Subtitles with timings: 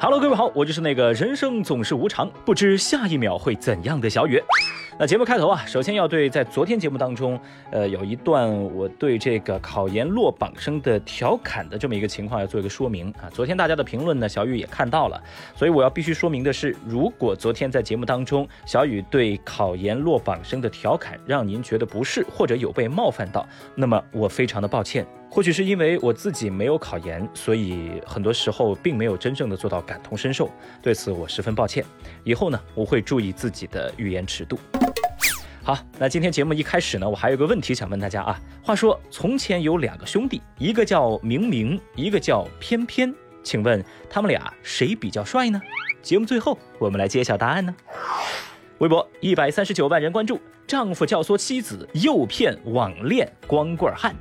[0.00, 4.42] Hello，各位好，我就是那个人生总是无常，不知下一秒会怎样的小雨。
[4.98, 7.40] 那节目开头啊，首先要对在昨天节目当中，
[7.70, 13.30] 呃，有一段我对这个考研落榜生的调侃的这么一个情况要做一个说明啊。
[13.32, 15.20] 昨天大家的评论呢，小雨也看到了，
[15.56, 25.06] 所以我要必须说明的是，如果昨天在节目当中，小雨对考研落榜生的调侃让您觉得不适或者有被冒犯到，那么我非常的抱歉。
[25.34, 30.50] 或许是因为我自己没有考研，所以很多时候并没有真正的做到感同身受，
[30.82, 31.82] 对此我十分抱歉。
[32.22, 34.58] 以后呢，我会注意自己的语言尺度。
[35.62, 38.38] 好，那今天节目一开始呢，我还有个问题想问大家啊。
[38.62, 45.58] 话说从前有两个兄弟，一个叫明明，一个叫偏偏，请问他们俩谁比较帅呢？
[46.02, 47.74] 节目最后我们来揭晓答案呢。
[48.80, 54.14] 微博一百三十九万人关注，丈夫教唆妻子诱骗网恋光棍汉。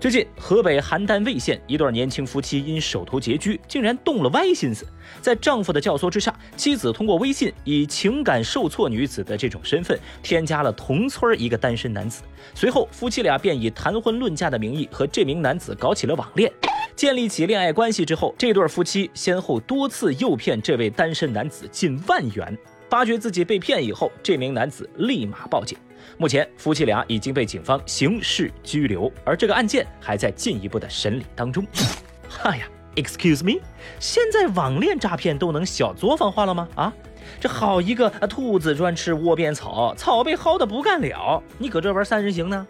[0.00, 4.86] 最近，河北邯郸魏县一对年轻夫妻因手头拮据，竟然动了歪心思。
[5.20, 12.22] 在丈夫的教唆之下，妻子通过微信以情感受挫女子的这种身份，添加了同村一个单身男子。
[12.54, 16.50] 随后，夫妻俩便以谈婚论嫁的名义和这名男子搞起了网恋。
[16.96, 22.56] 建立起恋爱关系之后，这对夫妻先后多次诱骗这位单身男子近万元。
[22.88, 25.76] 发觉自己被骗以后，这名男子立马报警。
[26.18, 31.66] 目前，夫妻俩已经被警方刑事拘留，而这个案件还在进一步的审理当中。
[32.44, 33.60] 哎呀，Excuse me，
[33.98, 36.68] 现在网恋诈骗都能小作坊化了吗？
[36.74, 36.92] 啊，
[37.40, 42.66] 这好一个兔子专吃窝边草，草被薅的不干了，你搁这玩三人行呢？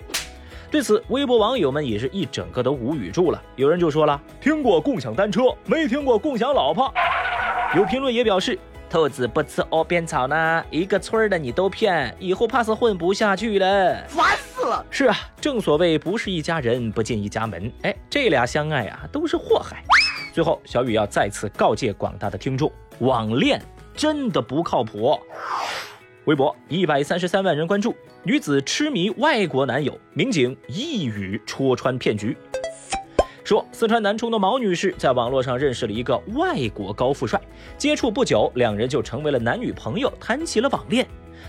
[0.70, 3.42] 对此，微博网友们也是一整个都无语住了。
[3.56, 6.92] 有人就说了，听过共享单车，没听过共享老婆。
[7.74, 8.58] 有评论也表示。
[8.90, 14.84] 兔子不吃窝边草呢，一个村儿的你都骗，以后怕是混不下去了，烦死了！
[14.90, 17.70] 是啊，正所谓不是一家人，不进一家门。
[17.82, 19.84] 哎，这俩相爱啊，都是祸害。
[20.32, 23.62] 最后，小雨要再次告诫广大的听众，网恋
[23.94, 25.16] 真的不靠谱。
[26.24, 27.94] 微博一百三十三万人关注，
[28.24, 32.36] 女子痴迷外国男友，民警一语戳穿骗局。
[33.50, 37.40] 说四川南充的毛女士在网络上认识了一个外国高富帅，
[37.76, 41.04] 接触不久，两人就成为了男女朋友，谈起了网恋。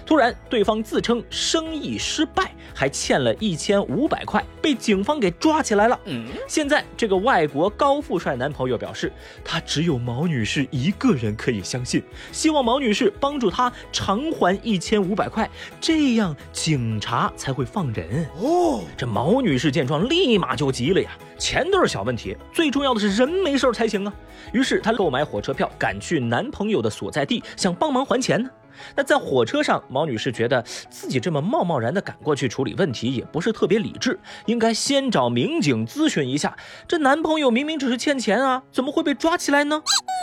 [0.05, 5.99] 突然，对方自称生意失败，还欠了一千五百块，被警方给抓起来了。
[6.47, 9.11] 现在，这个外国高富帅男朋友表示，
[9.43, 18.25] 他只有毛女士一个人可以相信，希望毛女士帮助他偿还一千五百块，这样警察才会放人。
[18.37, 24.13] 哦，这毛女士见状，立马就急了呀，钱都是小问题，最重要的是人没事才行啊。
[24.51, 28.49] 于是，她购买火车票，赶去男朋友的所在地，想帮忙还钱呢。
[28.95, 36.55] 那在火车上，毛女士觉得自己这么贸贸然的赶过去处理问题也不是特别理智，应该先找民警咨询一下。
[36.87, 39.81] 这男朋友明明只是欠钱啊，怎么会被抓起来呢？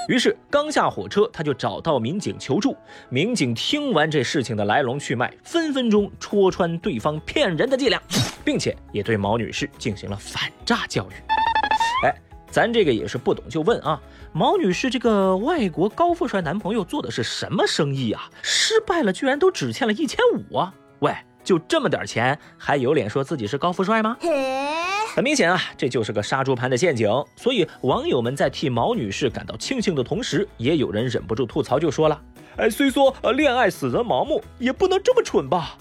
[0.09, 2.77] 于是刚下火车，她就找到民警求助。
[3.09, 8.01] 民警听完这事情的来龙去脉，分分钟戳穿对方骗人的伎俩，
[8.45, 11.15] 并且也对毛女士进行了反诈教育。
[12.07, 12.15] 哎，
[12.51, 14.01] 咱这个也是不懂就问啊。
[14.33, 18.29] 毛女士这个外国高富帅男朋友做的是什么生意啊？
[18.43, 20.73] 失败了，居然都只欠了一千五啊！
[21.01, 24.17] 喂，就这么点钱，还有脸说自己是高富帅吗？
[25.15, 27.11] 很明显啊，这就是个杀猪盘的陷阱。
[27.37, 32.21] 所以网友们在替毛女士感到庆幸的同时，也有人忍不住吐槽，就说了
[32.57, 35.77] ：“哎，虽说呃恋爱使人盲目，也不能这么蠢吧？”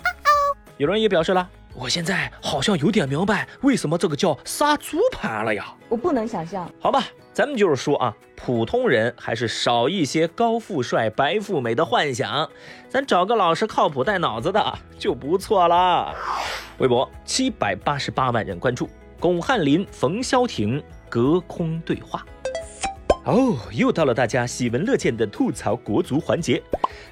[0.77, 1.49] 有人也表示了。
[1.79, 5.71] 我现在好像有点明白为什么这个叫杀猪盘了呀！
[5.87, 6.67] 我不能想象。
[6.79, 12.49] 好吧，咱们就是说啊，普通人还是少一些高富帅、白富美的幻想，
[12.89, 16.15] 咱找个老实、靠谱、带脑子的就不错啦。
[16.79, 18.89] 微博七百八十八万人关注，
[19.19, 22.25] 巩汉林、冯潇霆隔空对话。
[23.25, 26.59] 哦，又到了大家喜闻乐见的吐槽国足环节，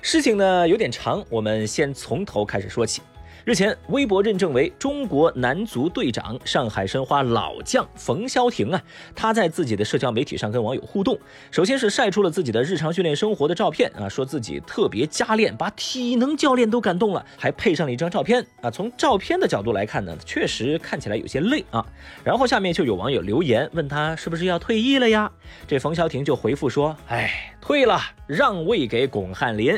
[0.01, 3.03] 事情呢有点长，我们先从头开始说起。
[3.45, 8.81] 日前，微博认证为中国男足队长、上海申花老将冯潇霆啊，
[9.13, 11.15] 他在自己的社交媒体上跟网友互动，
[11.51, 18.71] 首先是晒出了自己的日常训练生活的照片啊，说自己特别加练，把体能教练都感动了，还配上了一张照片啊。
[18.71, 21.85] 从照片的角度来看呢，确实看起来有些累啊。
[22.23, 25.31] 然后下面就有网友留言问他是不是要退役了呀？
[25.67, 29.75] 这冯潇霆就回复说：“哎。”退了，让位给巩汉林。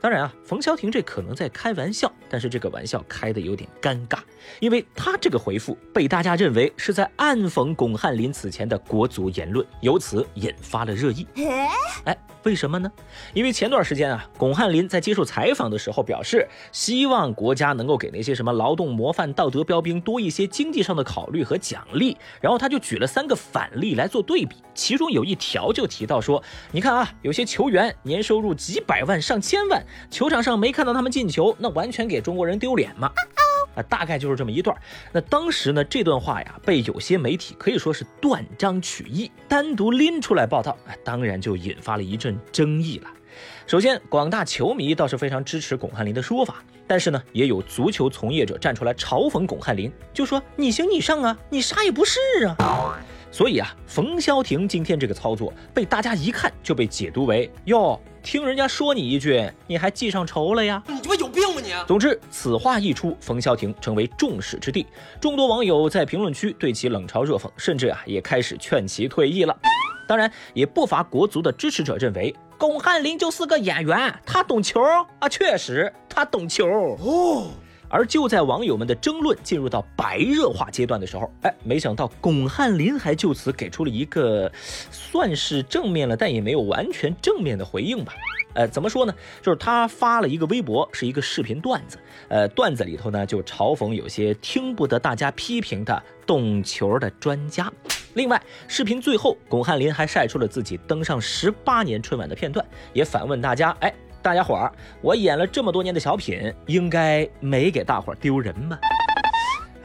[0.00, 4.18] 当然啊，冯潇霆这可能在开玩笑，但是这个玩笑开的有点尴尬，
[4.60, 11.26] 因为他这个回复被大家认为是在暗讽巩汉林此前的国足言论，由此引发了热议。
[12.04, 12.92] 哎，为什么呢？
[13.32, 22.14] 因为前段时间啊，巩汉林在接受采访的时候表示，希望国家能够给那些什么劳动模范、道德标兵多一些经济上的考虑和奖励。
[22.40, 33.08] 然后他就举了三个反例来做对比，其中有一条就提到说，你看啊，有些球员年收入几百万、上千万，球场上没看到他们进球，那完全给中国人丢脸吗。
[33.76, 34.76] 啊，大概就是这么一段。
[35.12, 43.08] 那当时呢，这段话呀，被有些媒体可以说是断章取义，单独拎出来报道，啊，当然就引发了一阵争议了。
[43.68, 46.56] 首先，广大球迷倒是非常支持巩汉林的说法，
[46.88, 52.98] 但是呢，也有足球从业者站出来嘲讽巩汉林，就说你行你上啊，你啥也不是啊。
[53.36, 58.00] 所以啊，冯潇霆今天这个操作被大家一看就被解读为哟。
[58.22, 60.82] 听人家说你一句，你还记上仇了呀？
[60.88, 61.70] 你他妈有病吧你！
[61.86, 64.86] 总之，此话一出，冯潇霆成为众矢之的，
[65.20, 69.54] 众多网友在评论区对其冷嘲热讽，甚至啊也开始劝其退役了。
[70.08, 74.80] 当然，也不乏国足的支持者认为，巩汉林就是个演员，他懂球
[75.18, 77.50] 啊，确实他懂球哦。
[77.88, 84.50] 而就在网友们的争论进入到白热化阶段的时候，哎，没想到巩汉林还就此给出了一个
[84.90, 88.12] 算是正面了，但也没有完全正面的回应吧。
[88.54, 89.14] 呃，怎么说呢？
[89.42, 91.98] 就是他发了一个微博，是一个视频段子。
[92.28, 97.70] 呃，段子里头呢就嘲讽有些听不得大家批评的懂球的专家。
[98.14, 103.92] 另外，视频最后，巩汉林还晒出了自己登上十八年春晚的片段，也反问大家：哎。
[104.26, 108.76] 大家伙儿，我演了这么多年的小品，应该没给大伙儿丢人吧？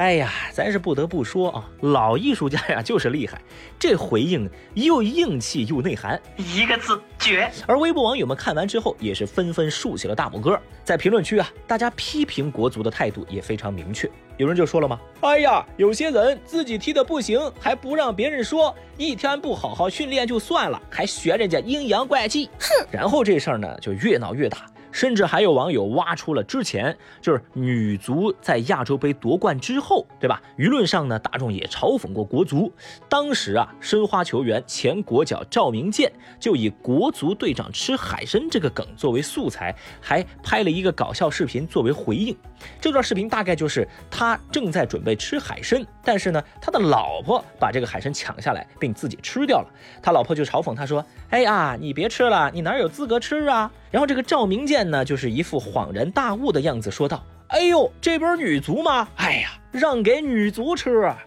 [0.01, 3.39] 哎呀，咱是不得不说啊，老艺术家呀就是厉害，
[3.77, 7.47] 这回应又硬气又内涵，一个字绝。
[7.67, 10.59] 而微博网友们看完之后，也是纷纷竖起了大拇哥。
[10.83, 14.09] 在评论区啊，大家批评国足的态度也非常明确。
[14.37, 14.99] 有人就说了吗？
[15.19, 22.87] 哎呀，有些人自己踢的不行，还不让别人说，一天不好好训练就算了，还学人家阴阳怪气，哼！
[22.89, 24.65] 然后这事儿呢就越闹越大。
[24.91, 30.41] 甚至还有网友挖出了之前就是女足在亚洲杯夺冠之后，对吧？
[30.57, 32.71] 舆论上呢，大众也嘲讽过国足。
[33.09, 42.35] 当时啊，申花球员前国脚赵明剑就以国足队长吃海参这个梗作为素材，还拍了一个搞笑视频作为回应。
[42.79, 49.67] 这段视频大概就是他正在准备吃海参，但是呢，他的老婆把这个海参抢下来并自己吃掉了。
[50.01, 59.07] 他老婆就嘲讽他说：“哎呀，你别吃了，你哪有资格吃啊？”然后这个赵明剑呢，就是一副恍然大悟的样子，说道：“哎呦，这不是女足吗？
[59.17, 61.17] 哎呀，让给女足吃啊！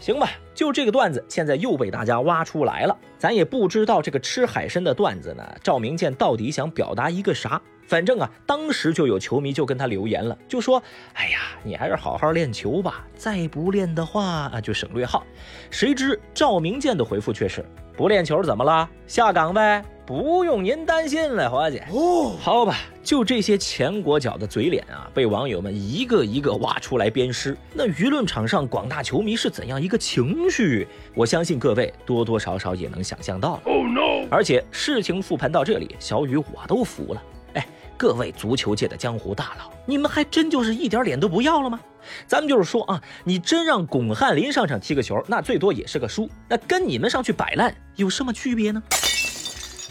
[0.00, 2.96] 行吧，就这个段子，现在又被大家挖出来了。
[3.18, 7.60] 咱也不知道这个吃海参的段子呢，赵明剑到底想表达一个啥？
[7.88, 10.82] 反正啊，当时就有球迷就跟他留言了，就说：
[11.14, 15.24] 哎呀，你还是好好练球吧，再不练的话啊，就省略号。
[15.70, 17.64] 谁知赵明剑的回复却是：
[17.96, 18.88] 不练球怎么了？
[19.06, 21.82] 下岗呗。”不用您担心了，伙计。
[21.90, 27.56] 哦，好吧，就这些前国脚的嘴脸啊，被网友们一个一个挖出来鞭尸。
[27.74, 30.86] 那舆论场上广大球迷是怎样一个情绪？
[31.12, 33.62] 我相信各位多多少少也能想象到了。
[33.64, 34.28] Oh no！
[34.30, 37.22] 而且事情复盘到这里，小雨我都服了。
[37.54, 37.66] 哎，
[37.96, 41.80] 各位足球界的江湖大佬，你们还真就是一点脸都不要了吗？
[42.26, 48.82] 咱们就是说啊，你真让巩汉林上场踢个球，那最多也是个输，那跟你们上去摆烂有什么区别呢？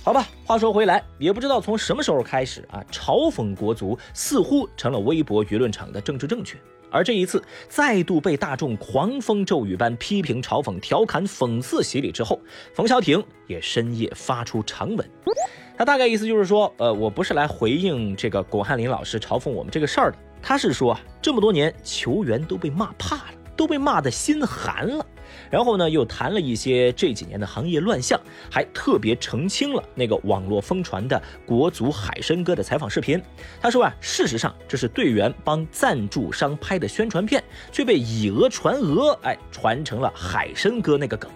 [0.04, 6.58] 好吧，话说回来，也不知道从什么时候开始啊，嘲讽国足似乎成了微博舆论场的政治正确。
[6.92, 12.40] 而这一次再度被大众狂风骤雨般批评、嘲讽、调侃、讽刺洗礼之后，
[12.74, 15.10] 冯潇霆也深夜发出长文。
[15.78, 20.18] 他大概意思就是说，呃，我不是来回应这个巩汉林老师嘲讽我们这个事儿的，
[20.48, 23.24] 他是说啊，这么多年球员都被骂怕了，
[23.58, 25.04] 都被骂的心寒了。
[25.50, 28.20] 然后呢，又谈了一些这几年的行业乱象，
[28.52, 33.20] 还特别澄清了那个网络疯传的国足海参哥的采访视频。
[33.60, 41.28] 他说啊，事实上这是队员帮赞助商拍的宣传片，却被以讹传讹，哎，传成了海参哥那个梗。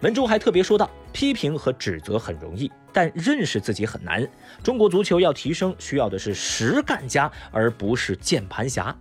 [0.00, 4.26] 文中还特别说到，批评和指责很容易，但认识自己很难。
[4.62, 8.94] 中国足球要提升，需要的是实干家，而不是键盘侠。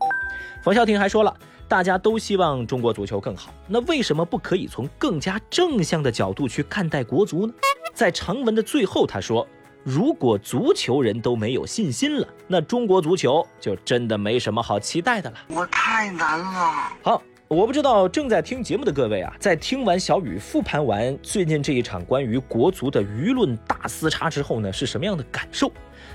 [0.61, 1.35] 冯潇霆还说了。
[1.69, 7.53] 大家都希望中国足球更好，那为什么不可以从更加正向的角度去看待国足呢？
[7.93, 9.47] 在长文的最后，他说
[9.85, 16.73] ：“如果足球人都没有信心了，那中国足球就真的没什么好期待的了。”我太难了。
[17.03, 25.71] 好，我不知道正在听节目的各位啊，在听完小雨复盘完最近这一场关于国足的舆论大厮杀之后呢，是什么样的感受？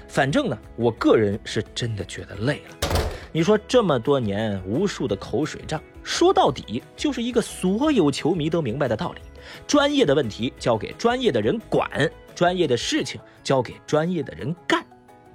[0.07, 2.88] 反正呢，我个人是真的觉得累了。
[3.33, 9.21] 你说这么多年无数的口水仗，说到底就是一个所有球迷都明白的道理：
[9.67, 11.91] 专业的问题交给专业的人管，
[12.33, 14.87] 专业的事情交给专业的人干。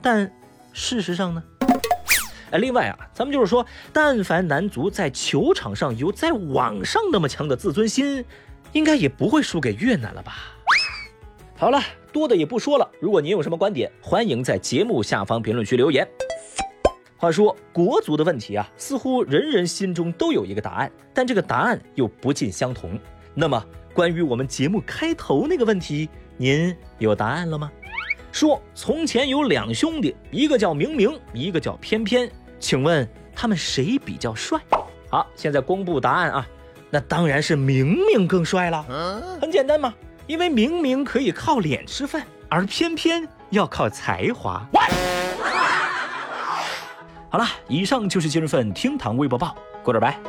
[0.02, 0.32] 但
[0.72, 1.44] 事实上呢？
[2.52, 8.26] 哎，另外啊，咱们就是说，但凡男足在球场上有在网上那么强的自尊心，
[8.72, 10.34] 应该也不会输给越南了吧？
[11.56, 12.90] 好了，多的也不说了。
[13.00, 16.08] 如果您有什么观点，欢迎在节目下方评论区留言。
[17.18, 22.98] 话说国足的问题啊，似乎人人心中都有一个答案，但这个答案又不尽相同。
[23.36, 23.64] 那么，
[23.94, 27.70] 关于我们节目开头那个问题，您有答案了吗？
[28.32, 32.32] 说从前有两兄弟，一个叫明明，一个叫偏偏。
[32.60, 34.60] 请问他们谁比较帅？
[35.10, 36.48] 好，现在公布答案啊，
[36.90, 38.84] 那当然是明明更帅了。
[39.42, 39.94] 很简单嘛，
[40.28, 44.64] 因为明明可以靠脸吃饭，而偏偏要靠才华。
[47.30, 50.20] 好了，以上就是今日份厅堂微博报，过点拜。